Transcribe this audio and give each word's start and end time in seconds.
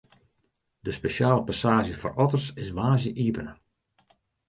De 0.79 0.91
spesjale 0.99 1.43
passaazje 1.49 1.95
foar 1.99 2.17
otters 2.23 2.47
is 2.63 2.73
woansdei 2.77 3.17
iepene. 3.25 3.53